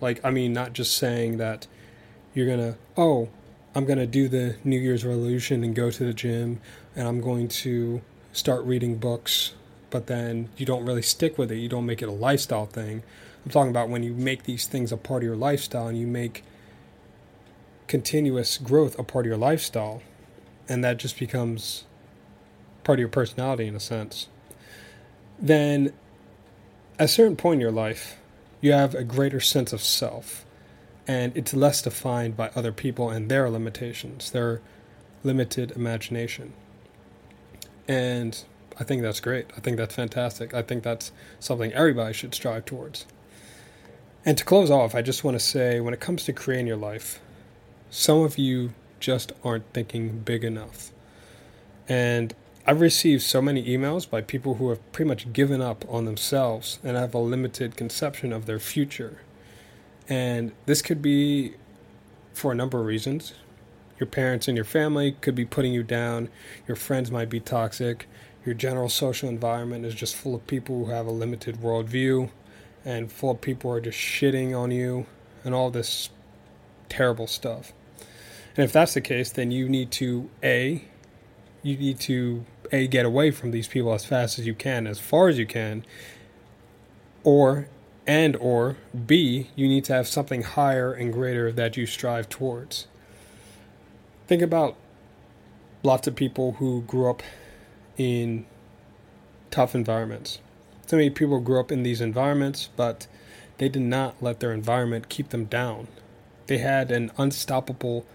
like, 0.00 0.20
I 0.24 0.30
mean, 0.30 0.52
not 0.52 0.72
just 0.72 0.96
saying 0.96 1.38
that 1.38 1.66
you're 2.34 2.46
gonna, 2.46 2.76
oh, 2.96 3.28
I'm 3.74 3.84
gonna 3.84 4.06
do 4.06 4.28
the 4.28 4.56
New 4.64 4.78
Year's 4.78 5.04
resolution 5.04 5.64
and 5.64 5.74
go 5.74 5.90
to 5.90 6.04
the 6.04 6.12
gym 6.12 6.60
and 6.96 7.06
I'm 7.06 7.20
going 7.20 7.48
to 7.48 8.02
start 8.32 8.64
reading 8.64 8.96
books, 8.96 9.52
but 9.90 10.06
then 10.06 10.48
you 10.56 10.66
don't 10.66 10.84
really 10.84 11.02
stick 11.02 11.38
with 11.38 11.50
it. 11.50 11.56
You 11.56 11.68
don't 11.68 11.86
make 11.86 12.02
it 12.02 12.08
a 12.08 12.12
lifestyle 12.12 12.66
thing. 12.66 13.02
I'm 13.44 13.50
talking 13.50 13.70
about 13.70 13.88
when 13.88 14.02
you 14.02 14.12
make 14.12 14.44
these 14.44 14.66
things 14.66 14.92
a 14.92 14.96
part 14.96 15.22
of 15.22 15.26
your 15.26 15.36
lifestyle 15.36 15.88
and 15.88 15.98
you 15.98 16.06
make 16.06 16.44
continuous 17.86 18.58
growth 18.58 18.98
a 18.98 19.02
part 19.02 19.24
of 19.24 19.30
your 19.30 19.38
lifestyle, 19.38 20.02
and 20.68 20.84
that 20.84 20.96
just 20.98 21.18
becomes 21.18 21.84
part 22.84 22.98
of 22.98 23.00
your 23.00 23.08
personality 23.08 23.66
in 23.66 23.74
a 23.74 23.80
sense, 23.80 24.28
then 25.38 25.92
at 26.98 27.06
a 27.06 27.08
certain 27.08 27.34
point 27.34 27.56
in 27.56 27.60
your 27.60 27.72
life, 27.72 28.16
you 28.60 28.72
have 28.72 28.94
a 28.94 29.02
greater 29.02 29.40
sense 29.40 29.72
of 29.72 29.82
self, 29.82 30.44
and 31.06 31.36
it's 31.36 31.54
less 31.54 31.82
defined 31.82 32.36
by 32.36 32.50
other 32.54 32.72
people 32.72 33.10
and 33.10 33.30
their 33.30 33.50
limitations, 33.50 34.30
their 34.30 34.60
limited 35.22 35.72
imagination. 35.72 36.52
And 37.88 38.42
I 38.78 38.84
think 38.84 39.02
that's 39.02 39.20
great. 39.20 39.46
I 39.56 39.60
think 39.60 39.76
that's 39.76 39.94
fantastic. 39.94 40.54
I 40.54 40.62
think 40.62 40.82
that's 40.82 41.12
something 41.38 41.72
everybody 41.72 42.14
should 42.14 42.34
strive 42.34 42.64
towards. 42.64 43.06
And 44.24 44.36
to 44.38 44.44
close 44.44 44.70
off, 44.70 44.94
I 44.94 45.02
just 45.02 45.24
want 45.24 45.34
to 45.34 45.44
say 45.44 45.80
when 45.80 45.94
it 45.94 46.00
comes 46.00 46.24
to 46.24 46.32
creating 46.32 46.66
your 46.66 46.76
life, 46.76 47.20
some 47.90 48.18
of 48.18 48.38
you 48.38 48.72
just 49.00 49.32
aren't 49.42 49.72
thinking 49.72 50.20
big 50.20 50.44
enough. 50.44 50.92
And 51.88 52.34
I've 52.66 52.80
received 52.80 53.22
so 53.22 53.40
many 53.42 53.64
emails 53.64 54.08
by 54.08 54.20
people 54.20 54.54
who 54.54 54.68
have 54.68 54.92
pretty 54.92 55.08
much 55.08 55.32
given 55.32 55.60
up 55.60 55.84
on 55.88 56.04
themselves 56.04 56.78
and 56.84 56.96
have 56.96 57.14
a 57.14 57.18
limited 57.18 57.76
conception 57.76 58.32
of 58.32 58.46
their 58.46 58.60
future. 58.60 59.18
And 60.10 60.52
this 60.66 60.82
could 60.82 61.00
be 61.00 61.54
for 62.34 62.52
a 62.52 62.54
number 62.54 62.80
of 62.80 62.84
reasons. 62.84 63.32
Your 63.98 64.08
parents 64.08 64.48
and 64.48 64.56
your 64.56 64.64
family 64.64 65.12
could 65.12 65.34
be 65.34 65.44
putting 65.44 65.72
you 65.72 65.82
down, 65.82 66.28
your 66.66 66.76
friends 66.76 67.10
might 67.10 67.28
be 67.28 67.38
toxic, 67.38 68.08
your 68.44 68.54
general 68.54 68.88
social 68.88 69.28
environment 69.28 69.84
is 69.84 69.94
just 69.94 70.16
full 70.16 70.34
of 70.34 70.46
people 70.46 70.84
who 70.84 70.90
have 70.90 71.06
a 71.06 71.10
limited 71.10 71.58
worldview, 71.58 72.30
and 72.84 73.12
full 73.12 73.32
of 73.32 73.40
people 73.42 73.70
who 73.70 73.76
are 73.76 73.80
just 73.80 73.98
shitting 73.98 74.58
on 74.58 74.70
you, 74.70 75.06
and 75.44 75.54
all 75.54 75.70
this 75.70 76.08
terrible 76.88 77.26
stuff. 77.26 77.72
And 78.56 78.64
if 78.64 78.72
that's 78.72 78.94
the 78.94 79.02
case, 79.02 79.30
then 79.30 79.50
you 79.50 79.68
need 79.68 79.90
to 79.92 80.30
A, 80.42 80.84
you 81.62 81.76
need 81.76 82.00
to 82.00 82.46
A, 82.72 82.88
get 82.88 83.04
away 83.04 83.30
from 83.30 83.50
these 83.50 83.68
people 83.68 83.92
as 83.92 84.06
fast 84.06 84.38
as 84.38 84.46
you 84.46 84.54
can, 84.54 84.86
as 84.86 84.98
far 84.98 85.28
as 85.28 85.38
you 85.38 85.46
can, 85.46 85.84
or 87.22 87.68
and 88.06 88.36
or 88.36 88.76
B, 89.06 89.50
you 89.54 89.68
need 89.68 89.84
to 89.84 89.92
have 89.92 90.08
something 90.08 90.42
higher 90.42 90.92
and 90.92 91.12
greater 91.12 91.52
that 91.52 91.76
you 91.76 91.86
strive 91.86 92.28
towards. 92.28 92.86
Think 94.26 94.42
about 94.42 94.76
lots 95.82 96.06
of 96.06 96.14
people 96.14 96.52
who 96.52 96.82
grew 96.82 97.10
up 97.10 97.22
in 97.96 98.46
tough 99.50 99.74
environments. 99.74 100.38
So 100.86 100.96
many 100.96 101.10
people 101.10 101.40
grew 101.40 101.60
up 101.60 101.70
in 101.70 101.82
these 101.82 102.00
environments, 102.00 102.68
but 102.76 103.06
they 103.58 103.68
did 103.68 103.82
not 103.82 104.22
let 104.22 104.40
their 104.40 104.52
environment 104.52 105.08
keep 105.08 105.28
them 105.28 105.44
down. 105.44 105.88
They 106.46 106.58
had 106.58 106.90
an 106.90 107.12
unstoppable 107.16 108.06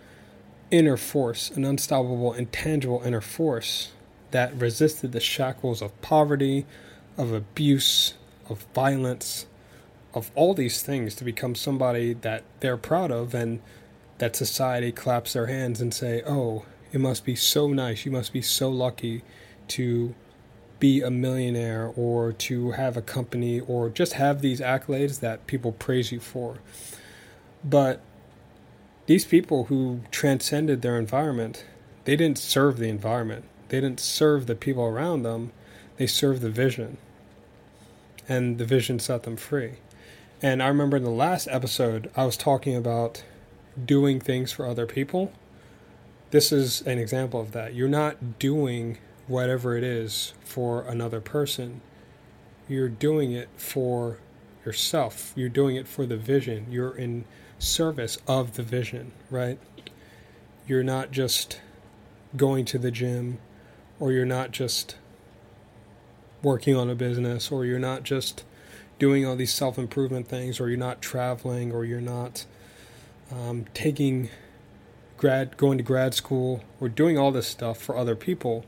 inner 0.72 0.98
force, 0.98 1.50
an 1.52 1.64
unstoppable, 1.64 2.34
intangible 2.34 3.02
inner 3.06 3.22
force 3.22 3.92
that 4.32 4.60
resisted 4.60 5.12
the 5.12 5.20
shackles 5.20 5.82
of 5.82 6.00
poverty, 6.02 6.66
of 7.18 7.32
abuse, 7.32 8.16
of 8.50 8.66
violence, 8.74 9.46
of 10.16 10.32
all 10.34 10.54
these 10.54 10.82
things 10.82 11.14
to 11.16 11.24
become 11.24 11.54
somebody 11.54 12.14
that 12.14 12.44
they're 12.62 12.78
proud 12.78 13.12
of 13.12 13.36
and 13.36 13.62
that 14.18 14.36
society 14.36 14.92
claps 14.92 15.34
their 15.34 15.48
hands 15.48 15.82
and 15.82 15.94
say, 15.94 16.24
"Oh, 16.26 16.66
it 16.94 17.00
must 17.00 17.26
be 17.26 17.36
so 17.36 17.68
nice. 17.68 18.06
You 18.06 18.12
must 18.12 18.32
be 18.32 18.42
so 18.42 18.70
lucky 18.70 19.24
to 19.68 20.16
be 20.80 21.02
a 21.02 21.12
millionaire 21.12 21.92
or 21.96 22.32
to 22.32 22.72
have 22.72 22.96
a 22.96 23.02
company 23.02 23.60
or 23.60 23.90
just 23.90 24.14
have 24.14 24.42
these 24.42 24.62
accolades 24.62 25.20
that 25.20 25.46
people 25.48 25.74
praise 25.74 26.12
you 26.12 26.22
for." 26.22 26.60
But 27.64 28.00
these 29.08 29.26
people 29.26 29.66
who 29.66 30.02
transcended 30.12 30.82
their 30.82 30.98
environment, 30.98 31.66
they 32.06 32.16
didn't 32.16 32.38
serve 32.38 32.78
the 32.78 32.90
environment. 32.90 33.44
They 33.70 33.82
didn't 33.82 34.00
serve 34.00 34.46
the 34.46 34.56
people 34.56 34.84
around 34.84 35.24
them. 35.24 35.52
They 35.98 36.08
served 36.08 36.42
the 36.42 36.50
vision. 36.50 36.98
And 38.30 38.58
the 38.58 38.66
vision 38.66 39.00
set 39.00 39.24
them 39.24 39.36
free. 39.36 39.74
And 40.42 40.62
I 40.62 40.68
remember 40.68 40.98
in 40.98 41.04
the 41.04 41.10
last 41.10 41.48
episode, 41.50 42.12
I 42.16 42.26
was 42.26 42.38
talking 42.38 42.76
about 42.76 43.24
doing 43.84 44.20
things 44.20 44.52
for 44.52 44.66
other 44.66 44.86
people. 44.86 45.32
This 46.32 46.52
is 46.52 46.82
an 46.82 47.00
example 47.00 47.40
of 47.40 47.52
that. 47.54 47.74
You're 47.74 47.88
not 47.88 48.40
doing 48.40 48.98
whatever 49.28 49.76
it 49.78 49.84
is 49.84 50.34
for 50.44 50.84
another 50.84 51.20
person, 51.20 51.82
you're 52.68 52.90
doing 52.90 53.32
it 53.32 53.50
for 53.58 54.18
yourself. 54.66 55.34
You're 55.36 55.50
doing 55.50 55.76
it 55.76 55.88
for 55.88 56.06
the 56.06 56.18
vision. 56.18 56.68
You're 56.70 56.96
in 56.96 57.26
service 57.60 58.18
of 58.28 58.54
the 58.54 58.64
vision, 58.64 59.12
right? 59.30 59.60
You're 60.68 60.84
not 60.84 61.12
just 61.12 61.62
going 62.36 62.66
to 62.66 62.80
the 62.80 62.92
gym 62.92 63.38
or 64.00 64.12
you're 64.12 64.26
not 64.26 64.52
just 64.52 64.98
working 66.42 66.76
on 66.76 66.90
a 66.90 66.96
business 66.96 67.52
or 67.52 67.66
you're 67.66 67.80
not 67.80 68.04
just 68.04 68.44
doing 69.00 69.26
all 69.26 69.36
these 69.36 69.54
self 69.54 69.78
improvement 69.78 70.28
things 70.28 70.60
or 70.60 70.70
you're 70.70 70.78
not 70.78 71.02
traveling 71.02 71.72
or 71.72 71.86
you're 71.86 72.02
not 72.02 72.46
um, 73.32 73.66
taking 73.74 74.30
grad 75.18 75.58
going 75.58 75.78
to 75.78 75.84
grad 75.84 76.14
school 76.14 76.64
or 76.80 76.90
doing 76.90 77.18
all 77.18 77.32
this 77.32 77.48
stuff 77.48 77.78
for 77.78 77.98
other 77.98 78.16
people 78.16 78.66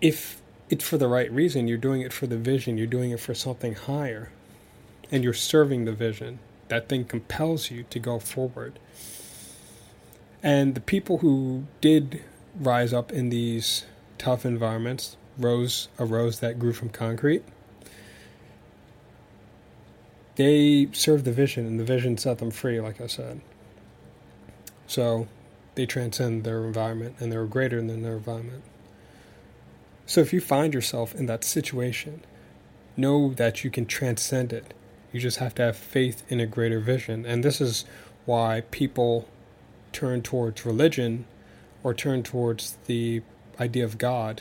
if 0.00 0.40
it's 0.70 0.86
for 0.86 0.96
the 0.96 1.08
right 1.08 1.30
reason 1.30 1.68
you're 1.68 1.76
doing 1.76 2.00
it 2.00 2.12
for 2.12 2.26
the 2.26 2.38
vision 2.38 2.78
you're 2.78 2.86
doing 2.86 3.10
it 3.10 3.20
for 3.20 3.34
something 3.34 3.74
higher 3.74 4.30
and 5.10 5.22
you're 5.22 5.34
serving 5.34 5.84
the 5.84 5.92
vision 5.92 6.38
that 6.72 6.88
thing 6.88 7.04
compels 7.04 7.70
you 7.70 7.82
to 7.90 7.98
go 7.98 8.18
forward. 8.18 8.78
And 10.42 10.74
the 10.74 10.80
people 10.80 11.18
who 11.18 11.64
did 11.82 12.22
rise 12.58 12.94
up 12.94 13.12
in 13.12 13.28
these 13.28 13.84
tough 14.16 14.46
environments 14.46 15.18
rose 15.36 15.88
a 15.98 16.06
rose 16.06 16.40
that 16.40 16.58
grew 16.58 16.72
from 16.72 16.88
concrete. 16.88 17.44
They 20.36 20.88
served 20.92 21.24
the 21.24 21.32
vision, 21.32 21.66
and 21.66 21.78
the 21.78 21.84
vision 21.84 22.16
set 22.16 22.38
them 22.38 22.50
free, 22.50 22.80
like 22.80 23.00
I 23.00 23.06
said. 23.06 23.40
So 24.86 25.28
they 25.74 25.86
transcend 25.86 26.44
their 26.44 26.64
environment, 26.64 27.16
and 27.18 27.30
they're 27.30 27.46
greater 27.46 27.80
than 27.82 28.02
their 28.02 28.16
environment. 28.16 28.62
So 30.06 30.20
if 30.20 30.32
you 30.32 30.40
find 30.40 30.74
yourself 30.74 31.14
in 31.14 31.26
that 31.26 31.44
situation, 31.44 32.22
know 32.96 33.32
that 33.34 33.64
you 33.64 33.70
can 33.70 33.86
transcend 33.86 34.52
it 34.52 34.74
you 35.12 35.20
just 35.20 35.38
have 35.38 35.54
to 35.56 35.62
have 35.62 35.76
faith 35.76 36.24
in 36.28 36.40
a 36.40 36.46
greater 36.46 36.80
vision. 36.80 37.26
And 37.26 37.44
this 37.44 37.60
is 37.60 37.84
why 38.24 38.62
people 38.70 39.28
turn 39.92 40.22
towards 40.22 40.64
religion 40.64 41.26
or 41.82 41.92
turn 41.92 42.22
towards 42.22 42.78
the 42.86 43.22
idea 43.60 43.84
of 43.84 43.98
God 43.98 44.40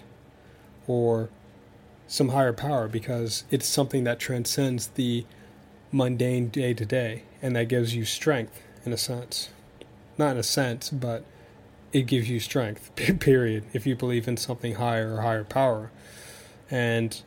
or 0.87 1.29
some 2.07 2.29
higher 2.29 2.53
power 2.53 2.87
because 2.87 3.43
it's 3.51 3.67
something 3.67 4.05
that 4.05 4.19
transcends 4.19 4.87
the 4.87 5.25
mundane 5.91 6.47
day 6.49 6.73
to 6.73 6.85
day 6.85 7.23
and 7.41 7.55
that 7.55 7.67
gives 7.67 7.95
you 7.95 8.05
strength 8.05 8.61
in 8.85 8.93
a 8.93 8.97
sense. 8.97 9.49
Not 10.17 10.31
in 10.31 10.37
a 10.37 10.43
sense, 10.43 10.89
but 10.89 11.23
it 11.93 12.03
gives 12.03 12.29
you 12.29 12.39
strength, 12.39 12.91
period, 13.19 13.65
if 13.73 13.85
you 13.85 13.95
believe 13.95 14.27
in 14.27 14.37
something 14.37 14.75
higher 14.75 15.15
or 15.15 15.21
higher 15.21 15.43
power. 15.43 15.91
And 16.69 17.21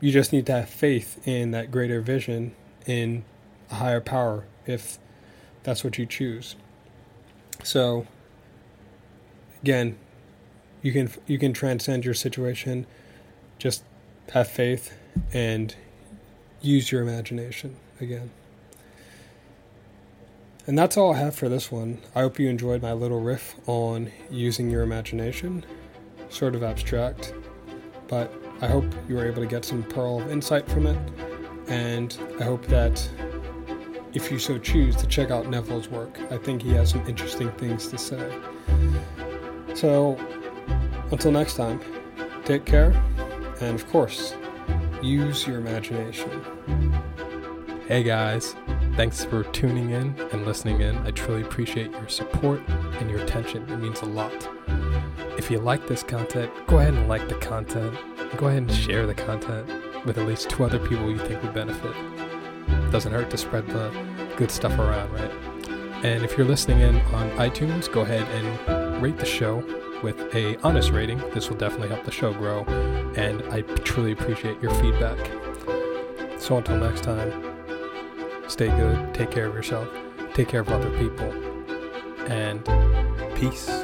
you 0.00 0.12
just 0.12 0.32
need 0.32 0.46
to 0.46 0.52
have 0.52 0.68
faith 0.68 1.26
in 1.26 1.52
that 1.52 1.70
greater 1.70 2.00
vision 2.00 2.54
in 2.86 3.24
a 3.70 3.76
higher 3.76 4.00
power 4.00 4.44
if 4.66 4.98
that's 5.62 5.84
what 5.84 5.96
you 5.98 6.06
choose. 6.06 6.56
So, 7.62 8.06
again, 9.62 9.96
You 10.82 10.92
can 10.92 11.10
you 11.28 11.38
can 11.38 11.52
transcend 11.52 12.04
your 12.04 12.14
situation. 12.14 12.86
Just 13.58 13.84
have 14.32 14.48
faith 14.48 14.92
and 15.32 15.74
use 16.62 16.90
your 16.90 17.02
imagination 17.02 17.76
again. 18.00 18.30
And 20.66 20.78
that's 20.78 20.96
all 20.96 21.12
I 21.14 21.18
have 21.18 21.34
for 21.34 21.48
this 21.48 21.72
one. 21.72 21.98
I 22.14 22.20
hope 22.20 22.38
you 22.38 22.48
enjoyed 22.48 22.82
my 22.82 22.92
little 22.92 23.20
riff 23.20 23.56
on 23.66 24.12
using 24.30 24.70
your 24.70 24.82
imagination. 24.82 25.64
Sort 26.30 26.54
of 26.54 26.62
abstract, 26.62 27.34
but 28.06 28.32
I 28.60 28.68
hope 28.68 28.84
you 29.08 29.16
were 29.16 29.26
able 29.26 29.42
to 29.42 29.48
get 29.48 29.64
some 29.64 29.82
pearl 29.82 30.20
of 30.20 30.30
insight 30.30 30.68
from 30.68 30.86
it. 30.86 30.98
And 31.66 32.16
I 32.38 32.44
hope 32.44 32.64
that 32.66 33.08
if 34.14 34.30
you 34.30 34.38
so 34.38 34.58
choose 34.58 34.94
to 34.96 35.06
check 35.06 35.30
out 35.30 35.48
Neville's 35.48 35.88
work, 35.88 36.16
I 36.30 36.38
think 36.38 36.62
he 36.62 36.70
has 36.74 36.90
some 36.90 37.04
interesting 37.08 37.50
things 37.52 37.88
to 37.88 37.98
say. 37.98 38.32
So, 39.74 40.16
until 41.10 41.32
next 41.32 41.56
time, 41.56 41.80
take 42.44 42.64
care, 42.64 42.92
and 43.60 43.74
of 43.74 43.88
course, 43.90 44.34
use 45.02 45.46
your 45.46 45.58
imagination. 45.58 46.30
Hey 47.88 48.04
guys, 48.04 48.54
thanks 48.94 49.24
for 49.24 49.42
tuning 49.44 49.90
in 49.90 50.18
and 50.32 50.46
listening 50.46 50.80
in. 50.80 50.96
I 50.98 51.10
truly 51.10 51.42
appreciate 51.42 51.90
your 51.90 52.08
support 52.08 52.60
and 52.68 53.10
your 53.10 53.20
attention. 53.20 53.68
It 53.68 53.78
means 53.78 54.00
a 54.02 54.06
lot. 54.06 54.48
If 55.36 55.50
you 55.50 55.58
like 55.58 55.88
this 55.88 56.02
content, 56.04 56.52
go 56.68 56.78
ahead 56.78 56.94
and 56.94 57.08
like 57.08 57.28
the 57.28 57.34
content. 57.34 57.96
Go 58.36 58.46
ahead 58.46 58.62
and 58.62 58.72
share 58.72 59.06
the 59.06 59.14
content 59.14 59.66
with 60.06 60.18
at 60.18 60.26
least 60.26 60.48
two 60.48 60.64
other 60.64 60.78
people 60.78 61.10
you 61.10 61.18
think 61.18 61.42
would 61.42 61.52
benefit. 61.52 61.94
Doesn't 62.92 63.12
hurt 63.12 63.30
to 63.30 63.36
spread 63.36 63.66
the 63.66 63.90
good 64.36 64.50
stuff 64.50 64.78
around, 64.78 65.12
right? 65.12 65.30
And 66.04 66.24
if 66.24 66.38
you're 66.38 66.46
listening 66.46 66.80
in 66.80 66.96
on 67.12 67.30
iTunes, 67.32 67.90
go 67.92 68.02
ahead 68.02 68.26
and 68.28 69.02
rate 69.02 69.18
the 69.18 69.26
show 69.26 69.56
with 70.02 70.18
a 70.34 70.56
honest 70.62 70.90
rating. 70.90 71.18
This 71.30 71.48
will 71.48 71.56
definitely 71.56 71.88
help 71.88 72.04
the 72.04 72.10
show 72.10 72.32
grow, 72.32 72.64
and 73.16 73.42
I 73.52 73.62
truly 73.62 74.12
appreciate 74.12 74.60
your 74.62 74.72
feedback. 74.74 75.18
So 76.38 76.56
until 76.56 76.78
next 76.78 77.02
time, 77.02 77.32
stay 78.48 78.68
good, 78.68 79.14
take 79.14 79.30
care 79.30 79.46
of 79.46 79.54
yourself, 79.54 79.88
take 80.34 80.48
care 80.48 80.60
of 80.60 80.68
other 80.68 80.90
people, 80.98 81.30
and 82.26 82.64
peace. 83.36 83.81